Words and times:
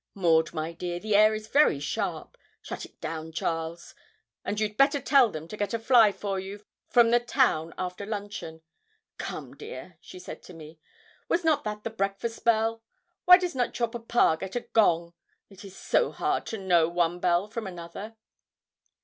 Maud, 0.15 0.51
my 0.51 0.73
dear, 0.73 0.99
the 0.99 1.15
air 1.15 1.35
is 1.35 1.45
very 1.47 1.79
sharp; 1.79 2.35
shut 2.59 2.85
it 2.85 2.99
down, 3.01 3.31
Charles, 3.31 3.93
and 4.43 4.59
you'd 4.59 4.75
better 4.75 4.99
tell 4.99 5.29
them 5.29 5.47
to 5.47 5.55
get 5.55 5.75
a 5.75 5.79
fly 5.79 6.11
for 6.11 6.39
you 6.39 6.65
from 6.89 7.11
the 7.11 7.19
town 7.19 7.71
after 7.77 8.03
luncheon. 8.07 8.63
Come, 9.19 9.55
dear,' 9.55 9.99
she 10.01 10.17
said 10.17 10.41
to 10.41 10.55
me. 10.55 10.79
'Was 11.29 11.43
not 11.43 11.63
that 11.65 11.83
the 11.83 11.91
breakfast 11.91 12.43
bell? 12.43 12.81
Why 13.25 13.37
does 13.37 13.53
not 13.53 13.77
your 13.77 13.89
papa 13.89 14.37
get 14.39 14.55
a 14.55 14.61
gong? 14.61 15.13
it 15.51 15.63
is 15.63 15.77
so 15.77 16.11
hard 16.11 16.47
to 16.47 16.57
know 16.57 16.89
one 16.89 17.19
bell 17.19 17.47
from 17.47 17.67
another.' 17.67 18.15